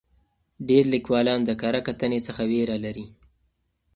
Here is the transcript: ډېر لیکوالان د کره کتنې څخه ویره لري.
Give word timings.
ډېر 0.67 0.83
لیکوالان 0.93 1.39
د 1.45 1.51
کره 1.61 1.81
کتنې 1.87 2.19
څخه 2.27 2.41
ویره 2.51 2.77
لري. 2.85 3.05